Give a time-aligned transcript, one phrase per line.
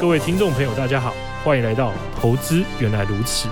[0.00, 1.12] 各位听众朋友，大家好，
[1.44, 3.48] 欢迎来到《投资原来如此》。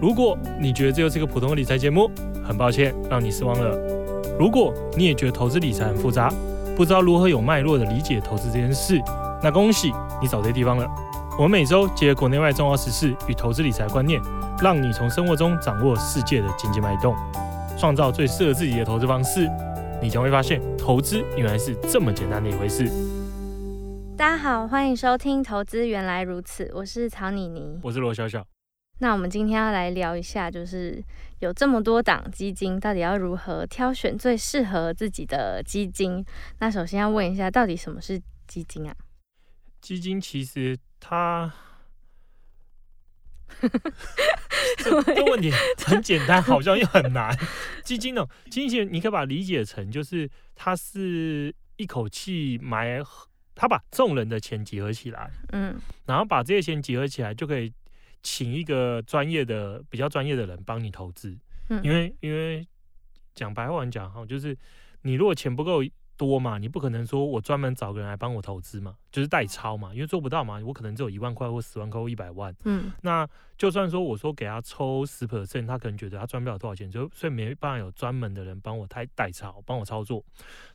[0.00, 2.10] 如果你觉得这又是一个普通的理财节目，
[2.44, 3.78] 很抱歉让你失望了。
[4.40, 6.32] 如果你也觉得投资理财很复杂，
[6.76, 9.00] 不知道如何有脉络的理解投资这件事，
[9.40, 10.84] 那恭喜你找对地方了。
[11.38, 14.20] 我们每周结合国内外重要时事与投资理财观念，
[14.60, 17.14] 让你从生活中掌握世界的经济脉动，
[17.78, 19.48] 创造最适合自己的投资方式。
[20.02, 22.90] 你将会发现，投资原来是这么简单的一回事。
[24.16, 28.42] 大家好，欢迎收听《投资原来如此》，我是曹妮妮，我是罗小小。
[29.00, 31.04] 那我们今天要来聊一下，就是
[31.40, 36.24] 有这么多档基金，到底要如何挑选最适合自己的基金？
[36.60, 38.96] 那首先要问一下，到底什么是基金啊？
[39.82, 41.52] 基金其实它，
[44.78, 45.52] 这这问题
[45.84, 47.36] 很简单，好像又很难。
[47.84, 53.02] 基金呢，基金你可以把它理解成，就是它是一口气买。
[53.56, 55.74] 他把众人的钱集合起来，嗯，
[56.04, 57.72] 然后把这些钱集合起来，就可以
[58.22, 61.36] 请一个专业的、比较专业的人帮你投资，
[61.70, 62.64] 嗯，因为因为
[63.34, 64.56] 讲白话讲哈，就是
[65.02, 65.82] 你如果钱不够。
[66.16, 73.28] 多嘛，你不可能说我专门找个人来帮我投资嘛，就是代抄嘛，因为做不到嘛，我可能只有一万块或十万块或一百万，嗯，那
[73.58, 80.24] 就算说我说给他抽十 percent，他可能觉得他赚不了多少钱，就所以没办法有专门的人帮我代代抄，帮我操作，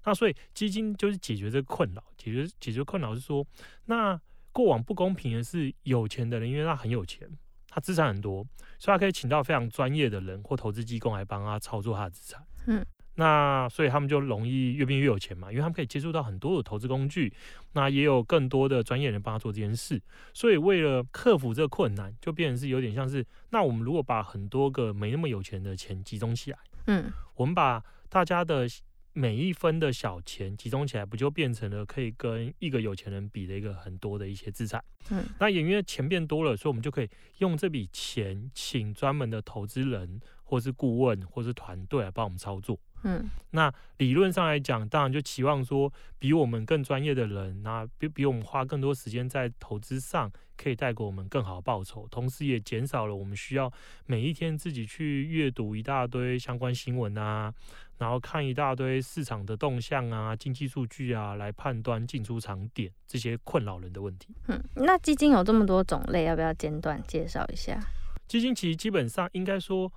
[0.06, 3.46] 那所以基金就是解决这个困扰，解决解决困扰是说，
[3.86, 4.20] 那
[4.52, 7.28] 过往不公平的是有钱的人，因为他很有钱，
[7.68, 8.46] 他资产很多，
[8.78, 12.86] 所以他可以请到非常专业的人或投资机构来帮他操作他的资产，嗯。
[13.22, 17.32] 那所以他们就容易越变越有钱嘛，因为他们可以接触到很多的投资工具，
[17.74, 20.02] 那也有更多的专业人帮他做这件事。
[20.34, 28.68] 所以为了克服这个困难，就变成是有点像是，那我们如果把很多个没那么有钱的钱集中起来，嗯，我们把大家的
[29.14, 34.84] 每一分的小钱集中起来，不就变成了可以跟一个有钱人比的一个很多的一些资产？
[35.12, 42.80] 嗯，那也因为钱变多了，所以我们就可以用这笔钱请专门的投资人，或是顾问，或是团队来帮我们操作。
[43.04, 53.72] 嗯，那理论上来讲，当然就期望说，比我们更专业的人，那比比我们花更多时间在投资上，可以带给我们更好的报酬，同时也减少了我们需要
[54.06, 57.52] 每一天自己去阅读一大堆相关新闻啊，
[57.98, 64.28] 然后看一大堆市场的动向啊、经济数据啊，来判断进出场点这些困扰人的问题。
[64.48, 67.80] 嗯，那基金有这么多种类，要不要简短介绍一下？
[68.28, 69.92] 基金其实基本上应该说。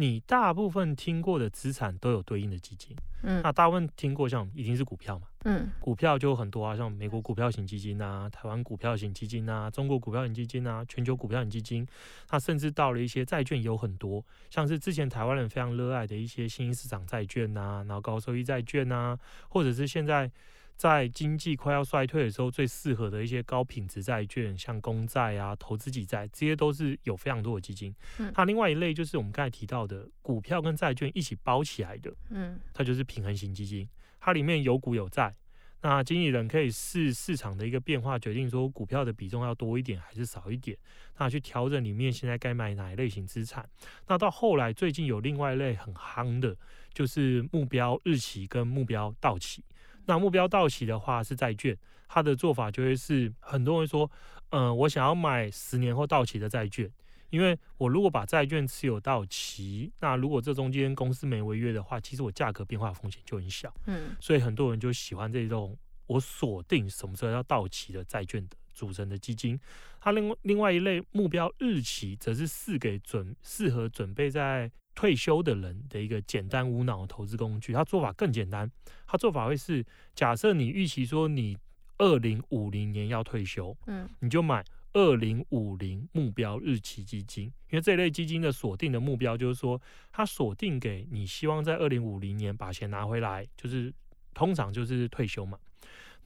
[0.00, 11.86] 你大部分听过的资产都有对应的基金，嗯，那大部分听过像一定是股票嘛，嗯，股票就很多啊，像美国股票型基金啊，台湾股票型基金啊，中国股票型基金啊，全球股票型基金，
[12.30, 19.18] 那甚至到了一些债券有很多，像是之前台湾人非常热爱的一些新兴市场债券啊，然后高收益债券啊，
[19.50, 20.30] 或者是现在。
[20.80, 27.94] 在经济快要衰退的时候，最适合的一些高品质债券，像公债啊、投资级债，这些都是有非常多的基金。
[28.16, 33.86] 嗯，它另外一类就是我们刚才提到的股票跟债券一起包起来的，嗯，它就是平衡型基金，
[34.18, 35.36] 它里面有股有债。
[35.82, 40.74] 那经理人可以视市场的一个变化，决定说股票的比重要多一点还是少一点，
[41.18, 43.68] 那去调整里面现在该买哪一类型资产。
[44.06, 46.56] 那到后来最近有另外一类很夯的，
[46.94, 49.62] 就是目标日期跟目标到期。
[50.06, 51.76] 那目标到期的话是债券，
[52.08, 54.10] 它的做法就会是很多人说，
[54.50, 56.90] 嗯、呃，我想要买十年后到期的债券，
[57.30, 69.58] 因为我如果把债券持有到期，那如果这中间公司没违约的话，其实我价格变化风险就很小，嗯，所以很多人就喜欢这种我锁定什么时候要到期的债券的组成的基金。
[70.00, 78.70] 它另外另外一类目标日期，则是适给准适合准备在退休的人的一个简单无脑投资工具，他做法更简单。
[79.06, 79.84] 他做法会是：
[80.14, 81.56] 假设你预期说你
[81.98, 89.80] 二零五零年要退休，嗯，你就买二零五零目标日期基金，因为这类基金的锁定的目标就是说，
[90.12, 93.92] 它锁定给你希望在二零五零年把钱拿回来，就是
[94.34, 95.58] 通常就是退休嘛。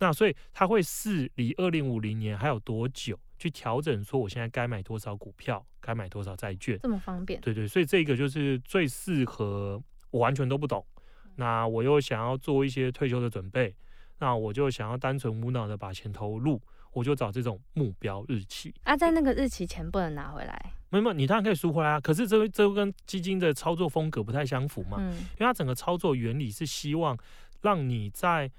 [0.04, 3.18] 那所以它会试离二零五零年还有多久？
[3.38, 7.40] 去调整，说我现在该买多少股票，该买多少债券，这么方便。
[7.40, 10.84] 对对，所以这个就是最适合我完全都不懂，
[11.36, 13.74] 那我又想要做一些退休的准备，
[14.18, 16.60] 那我就想要单纯无脑的把钱投入，
[16.92, 18.72] 我就找这种目标日期。
[18.84, 20.72] 啊，在那个日期前不能拿回来？
[20.90, 22.00] 没有，你当然可以赎回来啊。
[22.00, 27.18] 可是这这跟基金的操作风格不太相符嘛，嗯，因为它整个操作原理是希望
[27.62, 28.50] 让你在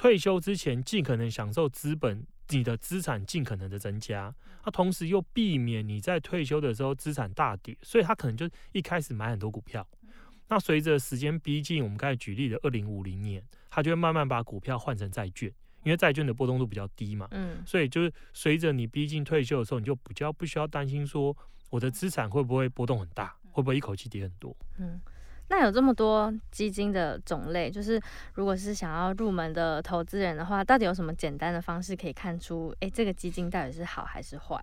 [0.00, 2.26] 退休之前尽可能享受资本。
[2.52, 9.86] 你的资产尽可能的增加，那同时又避免你在退休的时候资产大跌，所以他可能就一开始买很多股票。
[10.48, 15.48] 那随着时间逼近，我们刚才举例的二零五零年，他就会慢慢把股票换成债券，
[15.84, 21.36] 因为债券的波动度比较低嘛，嗯，所以就是随着你逼近退休的时候，你就比较不需要担心说
[21.68, 24.56] 我的资产会不会波动很大，会不会一口气跌很多。
[24.78, 25.00] 嗯，
[25.50, 28.00] 那有这么多基金的种类，就是
[28.34, 34.62] 如果是想要入门的投资人的话，到底有什么简单的方式可以看出，哎，这个基金到底是好还是坏？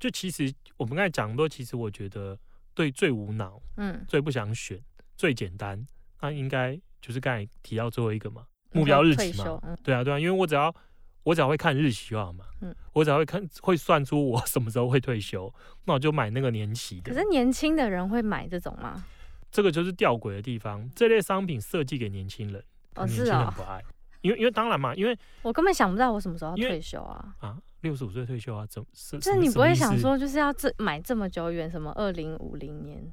[0.00, 2.36] 就其实我们刚才讲的多，其实我觉得
[2.74, 4.76] 对最无脑，嗯，最不想选，
[5.16, 5.86] 最简单，
[6.20, 8.44] 那应该就是刚才提到最后一个嘛。
[8.72, 10.74] 目标日期嘛，嗯、对啊，对啊，因为我只要
[11.22, 17.12] 我只要会看日期就好嘛，嗯，我只要会看会算出我什么时候会退休，那我就买那个年期的。
[17.12, 19.04] 可是年轻的人会买这种吗？
[19.52, 22.64] 这个就是吊诡的地方，这类商品设计给年轻人，
[22.96, 23.80] 哦，是啊，不爱，
[24.22, 29.18] 因为因为当然嘛，因为我根本想不到我什么时候要退休啊，啊，六十五岁退休啊，怎是？
[29.18, 33.12] 就是你不会想说就是要这买这么久远，什么二零五零年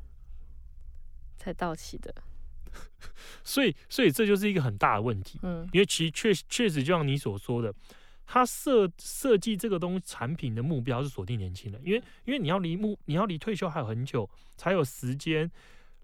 [1.37, 2.15] 才到期的？
[3.43, 5.39] 所以，所以这就是一个很大的问题。
[5.41, 7.73] 嗯，因为其实确确实就像你所说的，
[8.25, 15.49] 他设设计这个东西产品的目标是锁定年轻人，因为因为你要离目你要离退休还有很久，才有时间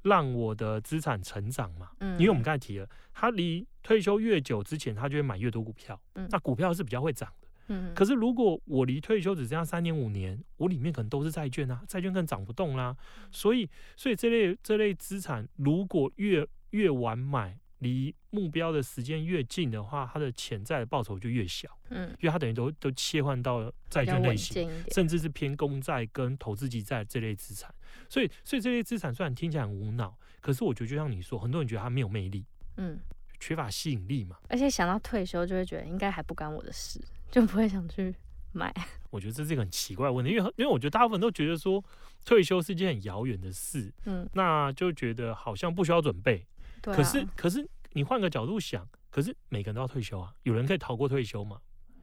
[0.05, 1.89] 让我的资产成长嘛。
[1.99, 5.99] 嗯，因为我们刚才提了，他离退休越久之前，他就会买越多股票。
[6.13, 7.47] 嗯，那股票是比较会涨的。
[7.67, 12.95] 嗯，可是如果我离退休只剩下三年五年，我里面可能都是债券啊，债券更涨不动啦。
[13.31, 21.69] 所以，所以这类这类资产如果越越晚买，离目标的时间越近的话，它的潜在的报酬就越小。
[21.89, 27.73] 嗯，因为它等于都都切换到债券类型，甚至是偏公债跟投资级债这类资产。
[28.09, 32.45] 所以，所以这类资产虽然听起来很无脑，可是我觉得就像你说，很多人觉得它没有魅力，
[32.77, 32.99] 嗯，
[33.39, 34.37] 缺乏吸引力嘛。
[34.49, 36.99] 而且想到退休，就会觉得应该还不关我的事。
[37.31, 38.15] 就不会想去
[38.51, 38.73] 买。
[39.09, 41.83] 我觉得这是一个很奇怪的问题，因为因为我觉得大部分都觉得说
[42.23, 46.45] 退休是一件很遥远的事，嗯，那就觉得好像不需要准备。
[46.85, 46.97] 对啊。
[46.97, 51.59] 可是可是你换个角度想，可是每个人都要退休啊，有人可以逃过退休吗？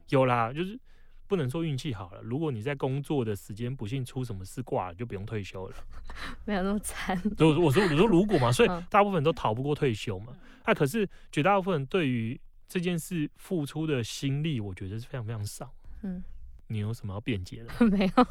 [0.09, 0.79] 有啦，就是
[1.27, 2.21] 不能说运气好了。
[2.21, 5.75] 如果你在工作的时间不幸出什么事挂了，就不用退休了。
[6.45, 7.19] 没有那么惨。
[7.39, 10.35] 我我说我说如果嘛， 所以大部分人都逃不过退休嘛。
[10.65, 15.73] 那、啊、可是绝大部分人对于这件事付出的心力，我觉得是非常非常少。
[16.01, 16.23] 嗯，
[16.73, 17.85] 你有什么要辩解的？
[17.85, 18.27] 没有。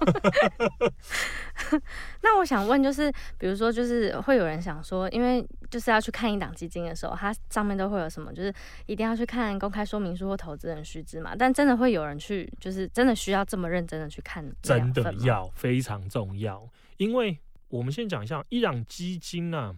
[2.22, 8.52] 那我想问，就是比如说，就是会有人想说，因为就是要去看一档基金的时候，它上面都会有什么，就是
[8.86, 11.34] 一定要去看公开说明书或投资人须知嘛。
[11.38, 14.44] 但真的会有人去，就是真的需要这么认真的去看？
[14.60, 17.38] 真的要非常重要，因为
[17.68, 19.76] 我们先讲一下一档基金呢、啊，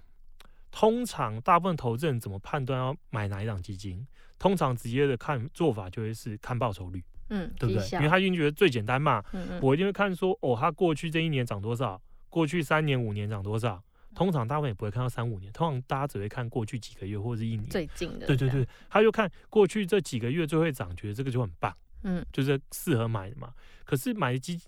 [0.70, 4.06] 通常大部分投资人怎么判断要买哪一档基金？
[4.37, 7.88] 通常直接的看做法就会是看报酬率，嗯，对不对？
[7.99, 13.82] 因为他一定觉得最简单嘛，嗯嗯，我一定会看说，哦，他过去这一年涨多少，过去三年五年涨多少。
[14.15, 18.29] 通常大部分也不会看到三五年，通常大家只会看过去几个月或者是一年最近的。
[18.29, 23.53] 对对对，他就看过去这几个月最会涨，觉得这个就很棒，嗯，就是适合买的嘛。
[23.85, 24.61] 可是买基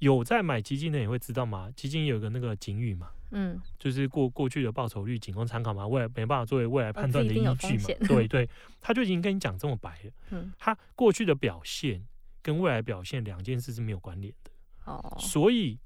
[0.00, 3.08] 有在买基金的也会知道嘛，基金有个那个警语嘛。
[3.32, 7.84] 嗯，就是过过去的报酬率仅供参考嘛，未来没办法作为未来判断的依据嘛。
[8.08, 8.48] 对对，
[8.80, 10.10] 他就已经跟你讲这么白了。
[10.30, 12.04] 嗯，他过去的表现
[12.42, 14.50] 跟未来表现两件事是没有关联的。
[14.84, 15.78] 哦，所以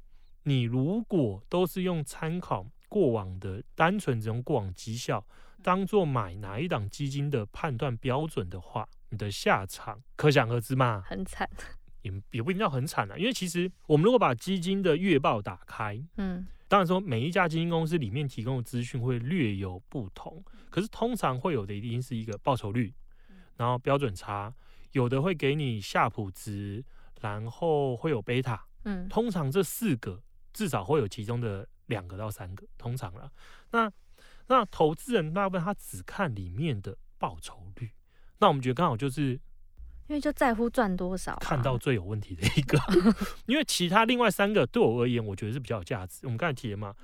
[0.44, 5.26] 你如果都是用参考过往的，单纯只用过往绩效
[5.62, 11.02] 当做买哪一档基金的判断标准的话，你的下场可想而知嘛。
[11.06, 11.48] 很惨，
[12.02, 16.46] 也也不一定要很惨啊，因为其实我们如果把基金的月报打开，嗯。
[16.74, 22.92] 当然说，每一家基金公司里面提供的资讯会略有不同，可是通常会有的一定是一个报酬率，
[23.56, 24.52] 然后标准差，
[24.90, 26.84] 有的会给你夏普值，
[27.20, 30.20] 然后会有贝塔，嗯，通常这四个
[30.52, 33.30] 至少会有其中的两个到三个，通常了。
[33.70, 33.88] 那
[34.48, 37.92] 那投资人大部分他只看里面的报酬率，
[38.38, 39.40] 那我们觉得刚好就是。
[40.06, 42.78] 因为就在乎赚多少，看到最有问题的一个，
[43.46, 46.20] 因为其他另外三个对我而言，我觉得是比较有价值。
[46.24, 46.94] 我们刚才提了嘛，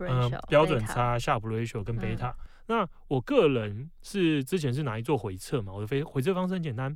[0.00, 2.34] 嗯，标准差、Sharpe ratio 跟贝塔。
[2.66, 6.94] 那我个人是之前是拿来做回测嘛，我的回回测方式很简单，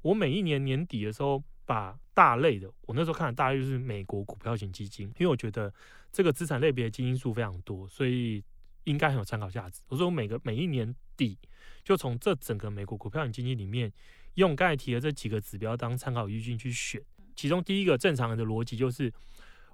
[0.00, 5.72] 我每一年年底的时候，把大类的，我那时候看的大类就是美国股票型基金，因为我觉得
[6.10, 8.42] 这个资产类别的基金数非常多，所以
[8.84, 9.82] 应该很有参考价值。
[9.88, 11.38] 我说我每个每一年底
[11.84, 13.92] 就从这整个美国股票型基金里面。
[14.34, 17.00] 用刚才提的这几个指标当参考依据去选，
[17.34, 19.12] 其中第一个正常人的逻辑就是，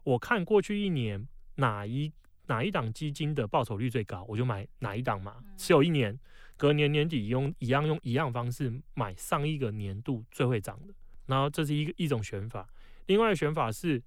[0.04, 2.12] 我看过去一年哪一
[2.46, 5.36] 哪一档基金的报酬率最高，我就买哪一档嘛。
[5.56, 6.18] 持有一年，
[6.56, 10.94] 隔年年底用一样用一样方式买上一个年度最会涨的。
[11.26, 12.66] 然后这是一个一种选法，
[13.06, 14.02] 另外选法是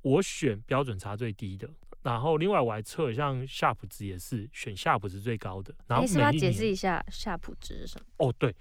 [0.00, 1.68] 我选标准差最低的，
[2.02, 5.74] 然后另外我还测像夏普值也是选夏普值最高的。
[5.86, 8.06] 然后你是不是要解释一下夏普值是什么？
[8.16, 8.56] 哦，对。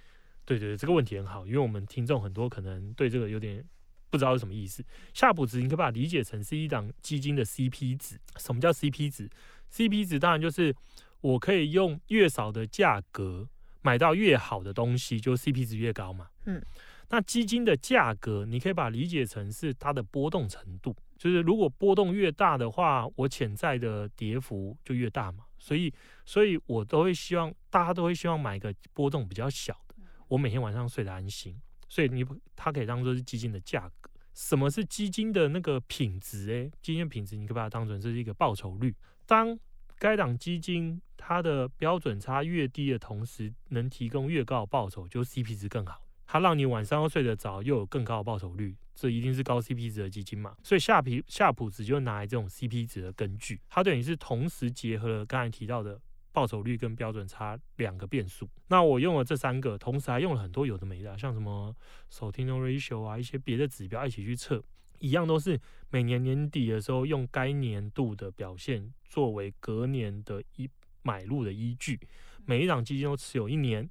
[0.52, 3.64] 对对对，这个问题很好，因为我们听众很多可能对这个有点
[4.10, 4.84] 不知道是什么意思。
[5.14, 8.20] 夏普值你可以把它理解成是一档基金的 CP 值。
[8.38, 9.30] 什么叫 CP 值
[9.72, 10.76] ？CP 值当然就是
[11.22, 13.48] 我可以用越少的价格
[13.82, 16.28] 买到越好的东西，就 CP 值越高嘛。
[16.46, 16.62] 嗯。
[17.10, 25.44] 那基金的价格，你可以把它理解成是它的波动程度，就是如果波动越大的话，我潜在的跌幅就越大嘛。
[25.60, 25.94] 所以，
[26.26, 29.91] 所以我都会希望大家都会希望买一个波动比较小的，
[30.32, 31.60] 我每天晚上睡得安心。
[31.90, 34.10] 所以你它可以当做是基金的价格。
[34.34, 36.50] 什么是基金的那个品质？
[36.50, 38.96] 诶，基金的品质你可以把它当成是一个报酬率。
[39.26, 39.60] 当
[40.00, 46.02] 该档基金它的标准差越低的同时，能提供越高的报酬，就 CP 值更好。
[46.26, 50.56] 它让你晚上又睡得着，又有更高的报酬率，这一定是高 CP 值的基金嘛？
[50.64, 56.00] 所以夏皮夏普值就拿来这种 CP 值的根据，它等于是同时结合了刚才提到的
[56.32, 58.50] 报酬率跟标准差两个变数。
[58.68, 61.76] 那我用了这三个，同时还用了很多有的没的，像什么
[62.12, 64.64] Sortino ratio 啊，一些别的指标一起去测，
[65.00, 65.60] 一样都是
[65.90, 70.70] 每年年底的时候用该年度的表现作为隔年的一
[71.04, 72.00] 买入的依据，
[72.46, 73.90] 每一档基金都持有一年。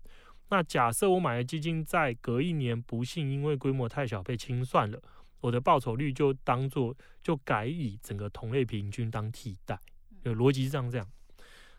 [0.49, 5.01] 那假设我买的基金在隔一年不幸因为规模太小被清算了，
[5.41, 9.79] 我的报酬率就当做就改以整个同类平均当替代，
[10.23, 11.07] 有逻辑是这样这样。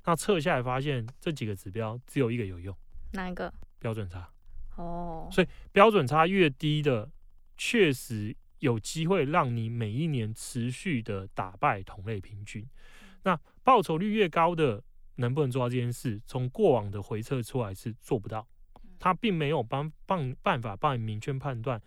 [0.05, 2.75] 那测下来发现这几个指标只有一个有用，
[3.13, 3.53] 哪一个？
[3.79, 4.29] 标准差。
[4.75, 5.27] 哦。
[5.31, 7.11] 所以标准差越低的，
[7.57, 12.67] 确实有机会让你每一年持续的打败同类平均。
[13.23, 14.83] 那报酬率越高的，
[15.15, 16.19] 能不能做到这件事？
[16.25, 18.47] 从过往的回测出来是做不到。
[18.99, 21.81] 他并没有帮帮办法帮你明确判断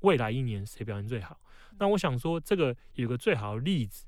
[0.00, 1.40] 未来一年谁表现最好。
[1.78, 4.04] 那我想说，这个有个最好的例子，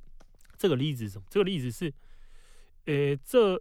[0.58, 1.24] 这个例子是什么？
[1.30, 1.90] 这个例子是，
[2.86, 3.60] 呃，这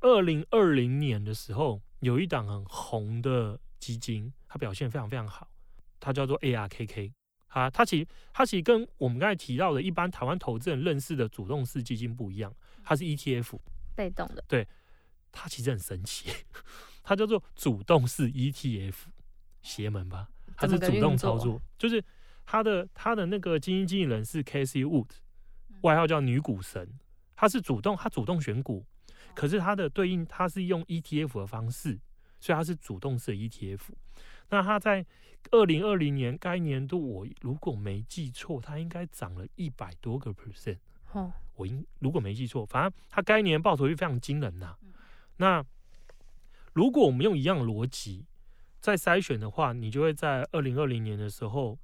[0.00, 5.50] 二零二零年的时候，有一档很红的基金，它表现非常非常好，
[5.98, 7.12] 它叫做 ARKK
[7.48, 7.68] 啊。
[7.68, 13.58] 它其实它其实跟我们刚才提到的一般台湾投资人认识的主动式基金不一样，它是 ETF，
[13.96, 14.44] 被动的。
[14.46, 14.66] 对，
[15.32, 16.30] 它其实很神奇。
[17.02, 18.94] 它叫做主动式 ETF，
[19.62, 20.28] 邪门吧？
[20.56, 22.04] 它是主动操作，就是
[22.46, 25.08] 它的它的那个基金经理人是 Cathie Wood，
[25.80, 26.88] 外号叫女股神。
[27.40, 28.84] 它是主动，它主动选股，
[29.34, 31.98] 可是它的对应它是用 ETF 的方式，
[32.38, 33.80] 所以它是主动式的 ETF。
[34.50, 35.06] 那它在
[35.50, 40.76] 二零二零年该年度，我如果没记错，它应该涨了一百多个 percent。
[41.12, 44.76] 哦，我应如果没记错，反正它该年报酬率非常惊人呐。
[45.38, 45.64] 那
[46.74, 48.26] 如果我们用一样逻辑
[48.82, 51.78] 再筛选的话，你就会在二零二零年的时候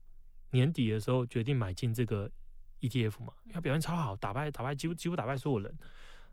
[0.50, 2.30] 年底的时候决定买进这个
[2.88, 5.76] ETF 嘛，因为表现超好，打败打败几乎几乎打败所有人。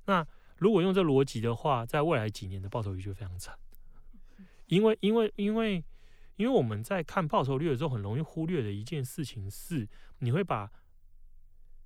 [0.05, 0.25] 那
[0.57, 3.57] 如果用这逻辑的话，在未来几年的报酬率就非常惨，
[4.67, 5.83] 因为因为因为
[6.35, 9.87] 因为我们在看报酬率的时候，很容易忽略的一件事情是，
[10.19, 10.71] 你会把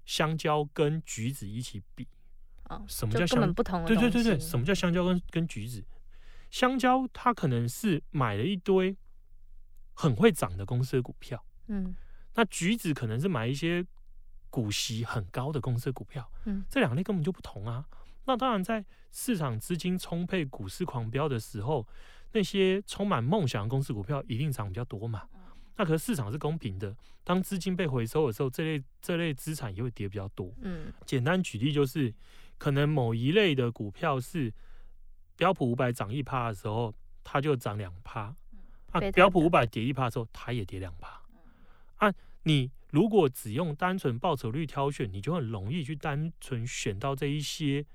[0.06, 2.08] 香蕉跟橘子一起比。
[2.70, 3.54] 哦，什么叫香？
[3.54, 5.84] 不同的对对对对，什么叫香蕉跟跟橘子？
[6.50, 8.96] 香蕉，它可能是买了一堆
[9.94, 11.96] 很会涨的公司的股票，嗯，
[12.36, 13.86] 那橘子可能是买一些
[14.50, 17.86] 股息很高的公司的股票，嗯，这两类根本就不同啊。
[18.26, 21.88] 那当然，在市场资金充沛、股市狂飙的时候，
[22.32, 25.24] 那些充满梦想的公司股票一定涨比较多嘛。
[25.76, 30.54] 那可是市场是公平的，当资金被回收的时候，这类这类资产也会跌比较多。
[30.62, 32.14] 嗯，简单举例就是，
[32.58, 34.54] 可能某一类的股票是。
[35.38, 36.92] 标普五百涨一趴的时候，
[37.24, 38.36] 它就涨两趴。
[38.90, 41.22] 啊，标普五百跌一趴的时候，它也跌两趴。
[41.98, 42.12] 啊，
[42.48, 47.86] 你如果只用单纯报酬率挑选，你就很容易去单纯选到这一些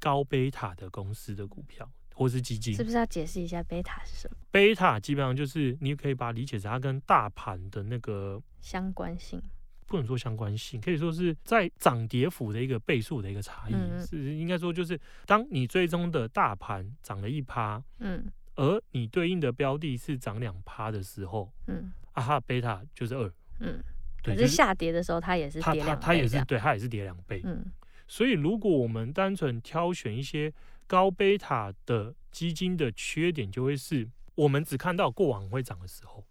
[0.00, 2.74] 高贝塔的公司的股票或是基金。
[2.74, 4.36] 是不是要解释一下贝塔是什么？
[4.50, 9.42] 贝塔基本上就是你可以把它理解成它跟大盘的那个相关性。
[9.88, 13.72] 不能说相关性，可以说是在涨跌幅的一个倍数的一个差异。
[13.72, 23.82] 嗯、是应该说就是，当你追踪的大盘涨了一趴，嗯，而你对应的标的是涨两趴的时候，嗯，啊哈，贝塔就是二，嗯，
[24.22, 27.64] 对，可是下跌的时候它也是跌两倍，它也是对，它也是跌两倍，嗯。
[28.08, 30.52] 所以如果我们单纯挑选一些
[30.86, 36.24] 高贝塔的基金的缺点，就会是我们只看到过往会涨的时候，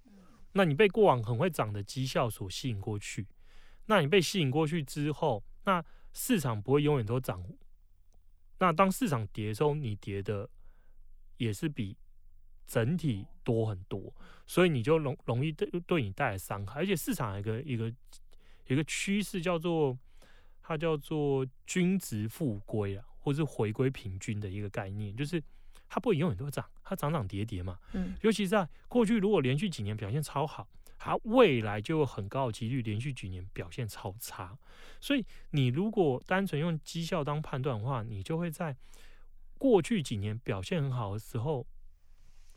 [0.53, 3.27] 那你被过往很会涨的绩效所吸引过去。
[3.87, 7.43] 那你被吸引过去之后，那市场不会永远都涨。
[8.59, 10.49] 那当市场跌的时候，你跌的
[11.35, 11.97] 也是比
[12.65, 14.13] 整体多很多，
[14.45, 16.81] 所以你就容容易对对你带来伤害。
[16.81, 17.93] 而且市场有一个一个
[18.67, 19.97] 一个趋势叫做
[20.61, 25.41] 它叫做均值复归啊，或是回归平均的一个概念，就是
[25.87, 27.79] 它不会永远都涨，它涨涨跌跌嘛。
[27.93, 34.57] 嗯，尤其在过去如果连续几年表现超好，它未来就有很高的几率连续几年表现超差。
[34.99, 38.75] 所以你如果单纯用绩效当判断的话，你就会在
[39.57, 41.65] 过去几年表现很好的时候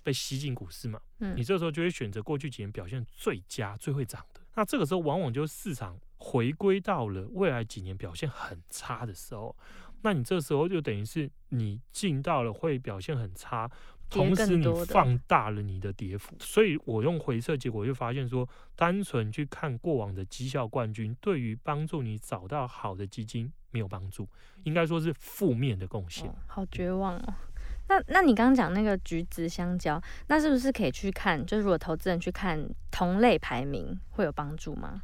[0.08, 0.98] 被吸进股市嘛。
[1.18, 4.40] 嗯，你这时候就会选择过去几年表现最佳、最会涨的。
[4.54, 9.54] 那这个时候往往就是市场回归到了未来几年表现很差的时候。
[10.00, 13.70] 那你这时候就等于是你进到了会表现很差，
[14.08, 24.26] 同时你放大了你的跌幅，所以我用回测结果就发现说，单纯去看过往的绩效冠军，对于帮助你找到好的基金没有帮助，
[24.62, 26.32] 应该说是负面的贡献。
[26.46, 27.34] 好绝望哦。
[27.88, 31.44] 那那你刚刚讲那个橘子香蕉，那是不是可以去看？
[31.44, 35.02] 就是如果投资人去看同类排名，会有帮助吗？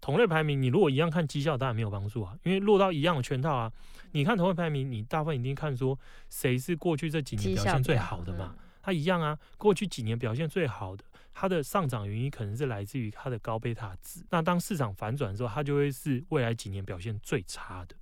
[0.00, 3.72] 同类排名，你如果一样看绩效，当然没有帮助啊，因为落到一样的圈套啊。
[4.12, 5.98] 你看同类排名，你大部分一定看说
[6.28, 8.54] 谁是过去这几年表现最好的嘛？
[8.82, 14.24] 它一样啊，过去几年表现最好的，它的上涨原因可能是来自于它的高贝塔值。
[14.30, 17.94] 那当市场反转的时候，它就会是未来几年表现最差的。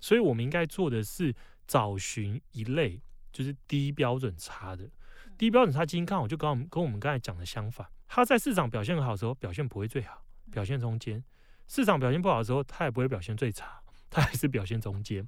[0.00, 1.32] 所以我们应该做的是
[1.68, 3.00] 找寻一类
[3.34, 4.88] 就是低标准差的，
[5.36, 11.22] 低标准差基金刚好就跟我们跟我们刚才讲的相反，它在市场表现很好的时候，表现不会最好，表现中间。
[11.66, 15.26] 市场表现不好的时候，它也不会表现最差，它还是表现中间，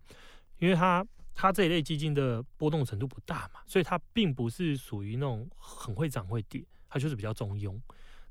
[0.59, 7.77] 因为它它这一类基金的波动程度不大嘛，所以它并不是属于那种很会涨会跌，它就是比较中庸。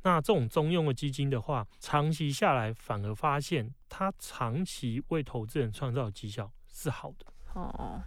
[0.04, 7.26] 那这种中庸的基金的话，长期下来反而发现它长期为投资人创造的绩效是好的。
[7.56, 8.04] 哦，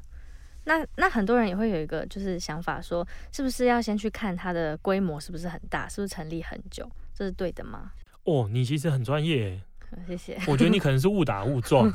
[0.68, 7.90] 那那很多人也会有一个就是想法说，是不是要先去看它的规模是不是很大，是不是成立很久，这是对的吗？
[8.24, 9.58] 哦，你其实很专业。
[10.06, 10.38] 谢谢。
[10.46, 11.90] 我觉得你可能是误打误撞，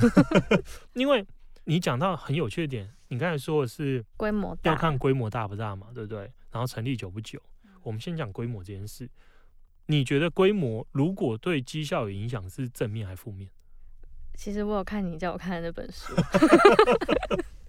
[0.94, 1.24] 因为
[1.66, 6.22] 你讲到很有趣的点，你刚才说的是规模大，要看规模大不大嘛，对不对？
[6.52, 7.40] 然后成立久不久。
[7.84, 9.08] 我们先讲规模这件事，
[9.86, 13.48] 你觉得规模如果对绩效有影响，是正面还是负面？
[14.36, 16.12] 其实我有看你叫我看的那本书，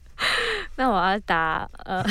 [0.76, 2.04] 那我要答呃，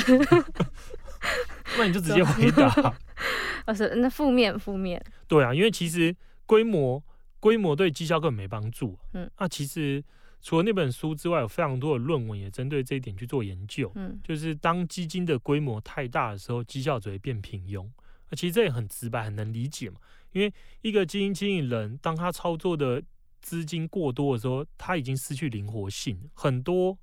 [1.78, 2.94] 那你就直接回答。
[3.66, 5.02] 我， 是那负面负面。
[5.28, 6.14] 对啊，因为其实
[6.46, 7.02] 规模。
[7.40, 8.98] 规模对绩效根本没帮助。
[9.12, 10.02] 嗯，那其实
[10.40, 13.92] 除了那本书之外，有非常多的论文也针对这一点去做研究。
[13.96, 17.86] 嗯，就是当基金的规模太大的时候，绩效只会变平庸。
[18.30, 19.96] 那其实这也很直白，很能理解嘛。
[20.32, 20.50] 因为
[20.80, 23.02] 一个基金经理人，当他操作的
[23.42, 26.96] 资金过多的时候，他已经失去灵活性，很多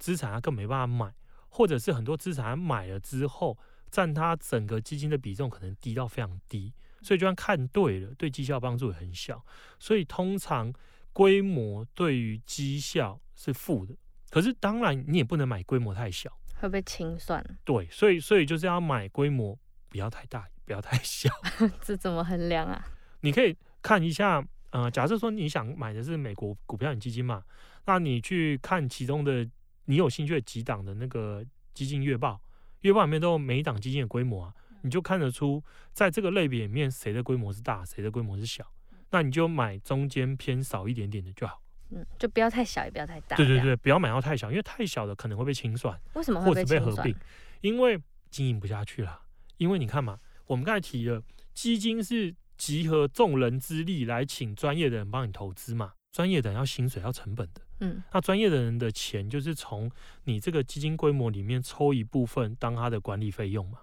[0.00, 1.14] 资产他更没办法买，
[1.48, 3.56] 或者是很多资产他买了之后，
[3.88, 6.74] 占他整个基金的比重可能低到非常低。
[7.02, 9.42] 所以就算看对了，对绩效帮助也很小。
[9.78, 10.72] 所以通常
[11.12, 13.94] 规模对于绩效是负的。
[14.30, 17.44] 可是当然你也不能买规模太小，会被清算。
[17.64, 19.58] 对，所以所以就是要买规模
[19.88, 21.30] 不要太大，不要太小。
[21.80, 22.84] 这怎么衡量啊？
[23.22, 27.42] 你可以看一下，呃，假设说你想买的是美国股票型基金嘛，
[27.86, 29.48] 那你去看其中的
[29.90, 32.40] 你有兴趣的几档的那个基金月报，
[32.82, 34.54] 月报里面都有每一档基金的规模啊。
[34.82, 35.60] 你就看得出，
[35.92, 38.64] 在这个类别里面，谁的规模是大，谁的规模是小，
[39.10, 41.60] 那你就买中间偏少一点点的就好。
[41.90, 43.36] 嗯，就不要太小，也不要太大。
[43.36, 46.00] 对对对，不要买到太小，因为太小的可能会被清算。
[46.14, 46.84] 为什么会被清算？
[46.84, 47.16] 或者被合并？
[47.62, 48.00] 因为
[48.30, 49.20] 经营不下去了。
[49.56, 51.20] 因为你看嘛，我们刚才提了，
[51.52, 57.60] 基金是集合众人之力来请专业的人帮你投资嘛，专业的人要薪水要成本的。
[57.80, 59.90] 嗯，那专业的人的钱就是从
[60.24, 63.78] 你这个基金规模里面抽一部分当他的管理费用嘛。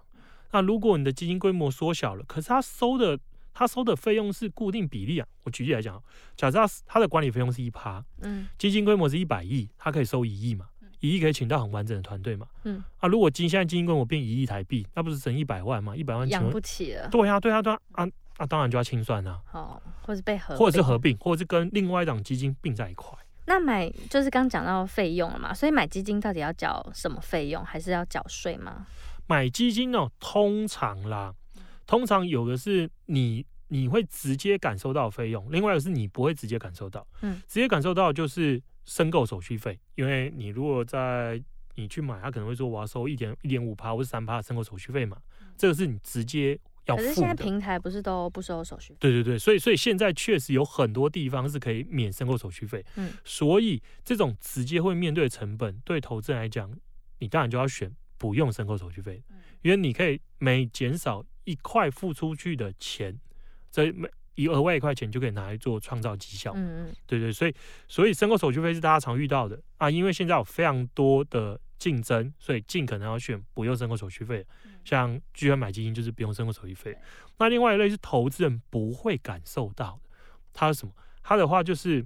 [0.50, 3.18] 那如果你的基金规模缩小了，可是他收的
[3.52, 5.26] 他收的费用是固定比例啊。
[5.42, 6.02] 我举例来讲，
[6.36, 10.68] 假设他他的管理费用是一趴，嗯，基金规模是一百亿，他可以收一亿嘛，
[11.00, 15.96] 一亿可以请到很完整的团队嘛，嗯，啊，如果今现在基金规模变一亿台币，那不是省一百万嘛？
[15.96, 17.08] 一百万养不起了。
[17.08, 19.42] 对啊，对啊，对啊，啊啊，当然就要清算啊。
[19.52, 23.18] 哦，或者被合，或者是合并，或者是跟另外一档基金并在一块。
[23.48, 28.86] 那买就是刚讲到费用了嘛，所以买基金到底要缴什么费用，还是要缴税吗？
[29.26, 31.34] 买基金哦，通常啦，
[31.86, 37.06] 通常有的是你你会直接感受到费用，另外一个是你不会直接感受到。
[37.22, 41.42] 嗯，直接感受到就是申购手续费，因为你如果在
[41.74, 45.16] 你去买，他可能会说我要收一点一点五趴或是三趴的申购手续费嘛，
[45.56, 46.58] 这个是你直接
[46.88, 47.08] 要付的。
[47.08, 48.98] 可是现在平台不是都不收手续费？
[49.00, 52.84] 对对对，所以所以现在确实有很多地方是可以免申购手续费。
[52.96, 56.70] 嗯，所以这种直接会面对的成本，对投资人来讲，
[57.20, 57.94] 你当然就要选。
[58.20, 59.22] 不用申购手续费，
[59.62, 63.16] 因为你可以每减少一块付出去的钱，
[63.70, 66.52] 这每一额外一块钱就可以拿来做创造绩效。
[66.54, 67.54] 嗯嗯，对对，所以
[67.88, 74.46] 所以申购手续费是大家常遇到的啊，因为现在有非常多的竞争，所以尽可能要选不用申购手续费。
[74.84, 76.96] 像居然买基金就是不用申购手续费。
[77.38, 80.10] 那另外一类是投资人不会感受到的，
[80.52, 80.92] 它是什么？
[81.22, 82.04] 它的话就是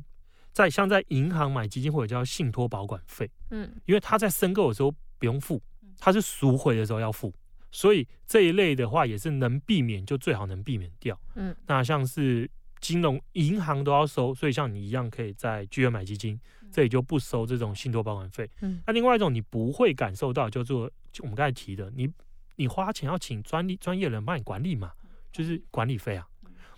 [0.52, 5.62] 在像在银行买基金或者叫信托保管费，嗯，因为他在申购的时候不用付，
[6.00, 7.32] 他是赎回的时候要付，
[7.72, 12.48] 所以这一类的话也是能避免就最好能避免掉，嗯，那像是
[12.80, 16.38] 金融银行都要收，所以像你一样可以在巨亨买基金，
[16.70, 22.08] 这里就不收这种信托保管费，嗯，那另外一种你不会感受到叫做就我们刚才提的，你
[22.56, 24.92] 你花钱要请专利专业人帮你管理嘛，
[25.32, 26.28] 就是管理费啊，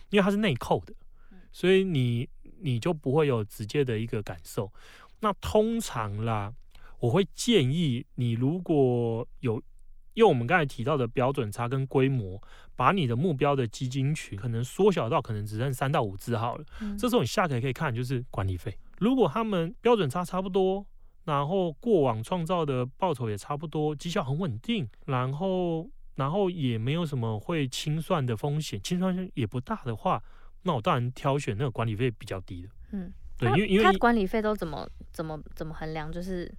[0.09, 0.94] 因为它是内扣的。
[1.50, 2.28] 所以你
[2.61, 4.72] 你就不会有直接的一个感受。
[5.20, 6.52] 那通常啦，
[6.98, 9.62] 我会建议你，如果有
[10.14, 12.40] 用我们刚才提到的标准差跟规模，
[12.74, 16.64] 把你的目标的基金群可能缩小到可能只剩三到五只好了。
[16.81, 16.96] 嗯。
[16.96, 18.77] 这时候你下个可以看就是管理费。
[18.98, 20.85] 如果他们标准差差不多，
[21.24, 30.22] 然后过往创造的报酬也差不多，绩效很稳定，然后然后也没有什么会清算的风险，清算也不大的话。
[30.62, 32.68] 那我当然挑选那个管理费比较低的。
[32.92, 36.11] 嗯，对，因为因为他管理费都怎么怎么怎么衡量？
[36.11, 36.50] 就是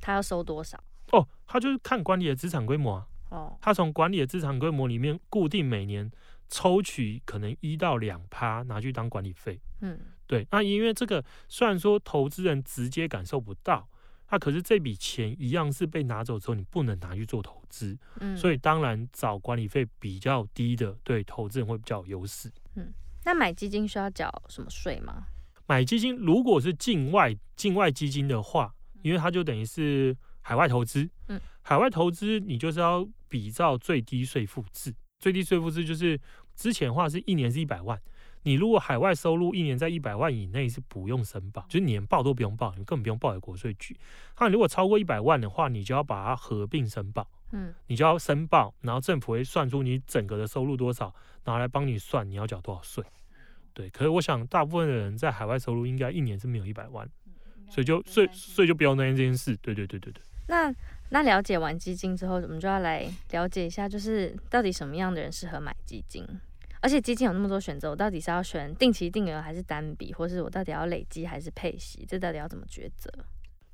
[0.00, 0.82] 他要收多少？
[1.12, 3.06] 哦，他就是看管理的资产规模啊。
[3.30, 6.10] 哦，他从管理的资产规模里面固定每年
[6.48, 9.60] 抽取可能一到两趴拿去当管理费。
[9.80, 10.46] 嗯，对。
[10.50, 13.88] 那因为这个虽然说投资人直接感受不到，
[14.30, 17.96] 那可是这笔钱一样是被拿走之后你不能拿去做投资。
[18.18, 22.50] 嗯，所以当然找管理费比较低的，对投资人会比较有优势。
[22.74, 22.92] 嗯。
[23.24, 25.26] 那买基金需要缴什么税吗？
[25.66, 36.18] 买基金如果是境外境外基金的话，因为它就等于是海外投资，嗯，海外投资你就是要比照最低税负制，最低税负制就是
[36.54, 38.00] 之前的话是一年是一百万，
[38.42, 43.96] 你如果海外收入一年在一百万以内是不用申报，就是年报都不用报，你根本不用报给国税局。
[44.38, 51.14] 那如果超过一百万的话，你就要把它合并申报，嗯，你就要申报，然后政府会算出你整个的收入多少。
[51.46, 53.02] 拿来帮你算你要缴多少税，
[53.72, 53.88] 对。
[53.88, 57.08] 可是我想大部分的人在海外收入应该一年是没有一百万，
[57.70, 59.56] 所以就所以所以就不用担心这件事。
[59.62, 60.22] 对对对对对。
[60.50, 60.74] 那
[61.10, 66.26] 那了解完基金之后，我们就要来了解一下，就是到底什么样的人适合买基金？
[66.80, 72.04] 而且基金有那么多选择，我到底是要选定期定额还是单笔，或是我到底要累积还是配息？
[72.06, 73.10] 这到底要怎么抉择？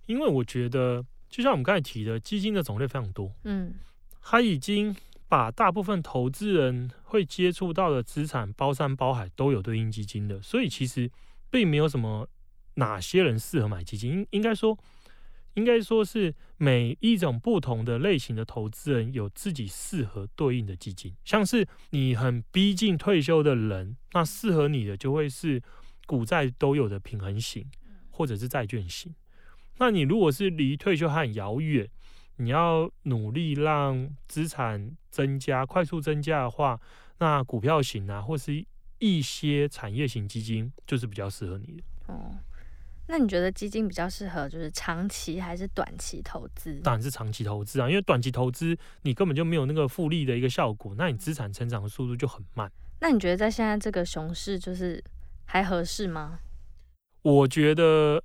[0.06, 3.74] 因为我觉得，就像我们刚才提的，基金的种类非常多，嗯，
[4.20, 4.94] 它已经。
[5.28, 11.10] 把大部分投资人会接触到的资产包山包海都有对应基金的，所以其实
[11.50, 12.28] 并没有什么
[12.74, 14.12] 哪些人适合买基金。
[14.12, 14.78] 应应该说，
[15.56, 21.14] 应该说是每一种不同的类型的投资人有自己适合对应的基金。
[21.24, 25.62] 像是你很逼近退休的人，那适合你的就会是
[26.06, 27.66] 股债都有的平衡型，
[28.10, 29.14] 或者是债券型。
[29.78, 31.88] 那你如果是离退休还很遥远，
[32.36, 36.80] 你要努力让资产增加、快速增加的话，
[37.18, 38.64] 那股票型啊，或是
[38.98, 41.82] 一些产业型基金，就是比较适合你的。
[42.08, 42.34] 哦，
[43.08, 46.74] 那你觉得基金比较适合就是长期还是短期投资？
[46.82, 52.70] 当然是长期投资啊，因为短期投资你根本就没有那个复利的一个效果，那你资产成长的速度就很慢。
[53.00, 55.02] 那你觉得在现在这个熊市，就是
[55.44, 56.40] 还合适吗？
[57.22, 58.22] 我觉得，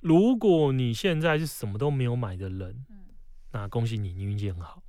[0.00, 2.84] 如果你现在是什么都没有买的人。
[3.50, 4.82] 那恭喜你，你运气很好。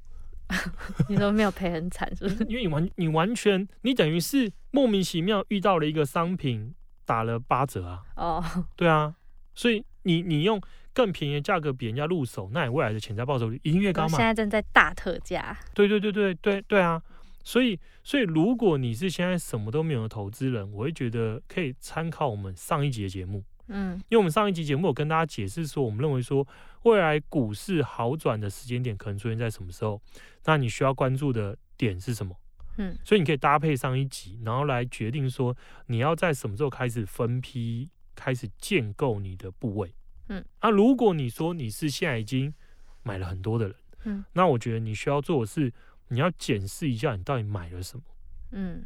[1.07, 2.43] 你都没有赔很惨，是不是？
[2.49, 6.73] 因为你完，你完全，你等于是莫名其妙遇到了一个商品
[7.05, 8.03] 打了八折啊。
[8.15, 8.43] 哦，
[8.75, 9.15] 对啊，
[9.59, 10.57] 所以你你用
[10.93, 14.17] 更便宜的价格比人家入手，那你未来的潜在报酬率一定越高嘛。
[14.17, 15.57] 现在正在大特价。
[15.73, 17.03] 对对对对对对啊！
[17.43, 23.43] 所以所以如果你是现在什么都没有的投资人，我会觉得可以参考我们上一集的节目。
[23.67, 26.47] 嗯，因为我们上一集节目有跟大家解释说，我们认为说
[26.83, 30.01] 未来股市好转的时间点可能出现在什么时候，
[30.45, 32.33] 那你需要关注的点是什么？
[32.77, 35.53] 嗯，所以你可以搭配上一集，然后来决定说
[35.87, 39.93] 你要在什么时候开始分批开始建构你的部位。
[40.27, 42.53] 嗯，那如果你说你是现在已经
[43.01, 45.73] 买了很多的人，嗯，那我觉得你需要做的是
[46.09, 48.03] 你要检视一下你到底买了什么。
[48.51, 48.83] 嗯。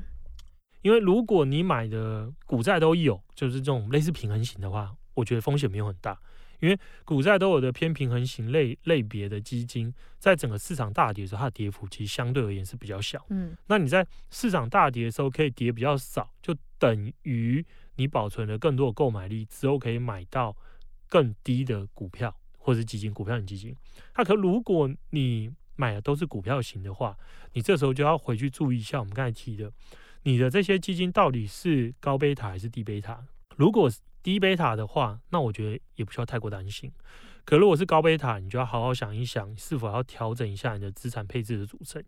[0.84, 6.20] 因为如果你买的股债都有，就是这种类似平衡型的话，我觉得风险没有很大。
[6.64, 13.22] 因为股债都有的偏平衡型类类别的基金，在整个市场大跌的时候，它的跌幅其实相对而言是比较小。
[13.30, 17.66] 嗯，那你在市场大跌的时候可以跌比较少，就等于
[17.98, 20.56] 你保存了更多的购买力，之后可以买到
[21.10, 23.76] 更低的股票或者是基金，股票型基金。
[24.16, 27.18] 那可如果你买的都是股票型的话，
[27.52, 29.70] 你这时候就要回去注意一下我们刚才提的。
[30.24, 33.22] 你的这些基金到底是高贝塔还是低贝塔？
[33.56, 36.92] 如果低贝塔的话，那我觉得也不需要太过担心。
[37.46, 42.02] 可如果是高贝塔，你就要好好想一想，是否要调整一下你的资产配置的组成。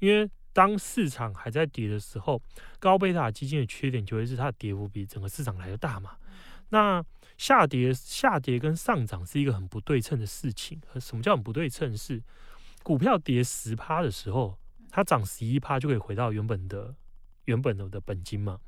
[0.00, 2.40] 因为当市场还在跌的时候，
[2.78, 6.16] 高贝塔基金的缺点就会是它的跌幅比整个市场来的大嘛。
[6.68, 7.02] 那
[7.38, 10.78] 下跌、下跌跟上涨是一个很不对称的事情。
[11.00, 11.96] 什么叫很不对称？
[11.96, 12.22] 是
[12.82, 14.58] 股票跌十趴的时候，
[14.90, 16.94] 它涨十一趴就可以回到原本的
[17.46, 18.58] 原本的的本金嘛。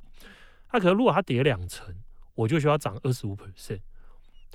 [0.73, 1.94] 那可能如果它跌两成，
[2.35, 3.81] 我就需要涨二十五 percent。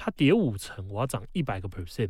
[0.02, 2.10] 它跌五成，我要涨一百个 percent，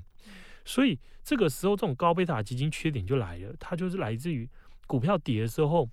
[0.64, 4.48] 所以这个时候这种高贝塔基金缺点就来了，它就是来自于
[4.86, 5.90] 股票跌的时候，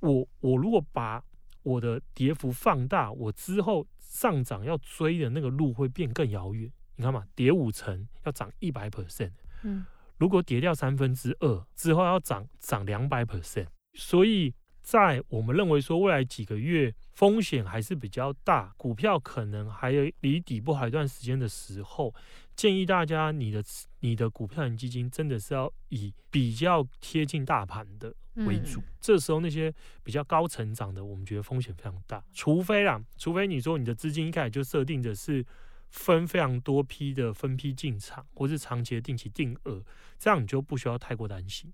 [0.00, 1.22] 我我如果把
[1.62, 6.68] 我的跌幅放大，我之后上涨要追的那个路会变更遥远。
[6.96, 9.30] 你看嘛，跌五成要涨一百 percent，
[9.62, 9.86] 嗯，
[10.18, 14.52] 如果跌掉三分之二之后要涨涨两百 percent，所以。
[14.82, 22.12] 在我们认为说未来几个月风险还是比较大，股票可能还有离底部还有一段时间的时候，
[22.56, 23.62] 建议大家你的
[24.00, 28.80] 你的股票型基金真的是要以比较贴近大盘的为主。
[28.80, 32.22] 嗯、这时候那些比较高成长的，我们觉得风险非常大。
[32.32, 35.46] 除非啦，除非你说你的资金一开始就设定的是
[35.90, 39.80] 分非常多批的分批进场，或是长期的定期定额，
[40.18, 41.72] 这样你就不需要太过担心。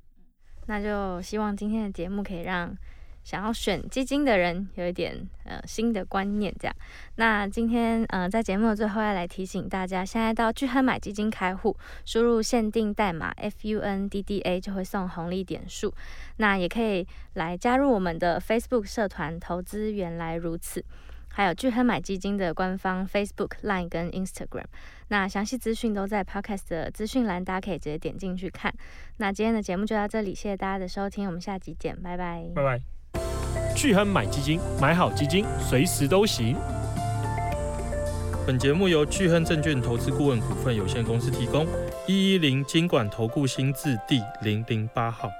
[0.67, 2.77] 那就希望今天的节目可以让。
[3.29, 5.15] 想要选基金的人有一点
[5.45, 6.75] 呃新的观念，这样。
[7.17, 15.93] 那今天呃在节目的最后要来提醒大家，现在到聚亨买基金开户，输入限定代码 FUNDDA 就会送红利点数。
[16.39, 20.83] 那也可以来加入我们的 Facebook 社团，投资原来如此。
[21.31, 24.65] 还有聚亨买基金的官方 Facebook、Line 跟 Instagram。
[25.09, 28.75] 那详细资讯都在 Podcast 的资讯栏，大家可以直接点进去看。
[29.19, 32.98] 那今天的节目就到这里，谢谢大家的收听，我们下集见，拜拜，拜拜。
[33.77, 36.57] 巨亨买基金，买好基金，随时都行。
[38.47, 41.67] 本节目由巨亨证券投资顾问股份有限公司提供，
[42.07, 45.31] 一一零经管投顾新字第零零八号。